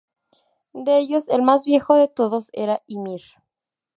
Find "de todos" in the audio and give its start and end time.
1.95-2.49